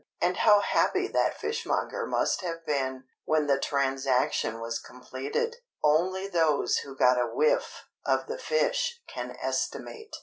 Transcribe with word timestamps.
And 0.19 0.37
how 0.37 0.61
happy 0.61 1.07
that 1.09 1.39
fishmonger 1.39 2.07
must 2.07 2.41
have 2.41 2.65
been, 2.65 3.03
when 3.25 3.45
the 3.45 3.59
transaction 3.59 4.59
was 4.59 4.79
completed, 4.79 5.57
only 5.83 6.27
those 6.27 6.77
who 6.79 6.95
got 6.95 7.19
a 7.21 7.27
whiff 7.31 7.85
of 8.03 8.25
the 8.25 8.39
fish 8.39 8.99
can 9.07 9.37
estimate. 9.39 10.15